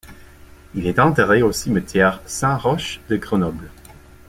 [0.73, 3.69] Il est enterré au cimetière Saint-Roch de Grenoble.